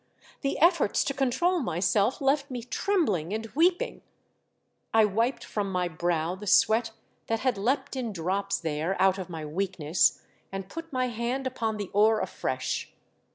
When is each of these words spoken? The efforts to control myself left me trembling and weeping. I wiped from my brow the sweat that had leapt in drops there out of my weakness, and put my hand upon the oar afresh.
The 0.41 0.57
efforts 0.57 1.03
to 1.03 1.13
control 1.13 1.59
myself 1.59 2.21
left 2.21 2.49
me 2.49 2.63
trembling 2.63 3.33
and 3.35 3.45
weeping. 3.53 4.01
I 4.95 5.05
wiped 5.05 5.43
from 5.43 5.71
my 5.71 5.87
brow 5.89 6.33
the 6.33 6.47
sweat 6.47 6.89
that 7.27 7.41
had 7.41 7.55
leapt 7.55 7.95
in 7.95 8.11
drops 8.11 8.57
there 8.59 8.99
out 8.99 9.19
of 9.19 9.29
my 9.29 9.45
weakness, 9.45 10.23
and 10.51 10.67
put 10.67 10.91
my 10.91 11.09
hand 11.09 11.45
upon 11.45 11.77
the 11.77 11.91
oar 11.93 12.19
afresh. 12.19 12.91